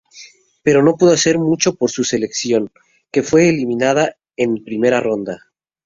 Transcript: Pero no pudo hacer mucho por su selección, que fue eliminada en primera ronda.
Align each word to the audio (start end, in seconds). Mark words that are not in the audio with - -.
Pero 0.63 0.81
no 0.81 0.97
pudo 0.97 1.11
hacer 1.13 1.37
mucho 1.37 1.75
por 1.75 1.91
su 1.91 2.03
selección, 2.03 2.71
que 3.11 3.21
fue 3.21 3.49
eliminada 3.49 4.17
en 4.35 4.63
primera 4.63 4.99
ronda. 4.99 5.51